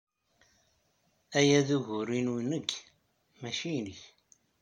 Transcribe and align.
Aya 1.39 1.59
d 1.67 1.69
ugur-inu 1.77 2.35
nekk, 2.51 2.69
maci 3.41 3.71
nnek. 3.77 4.01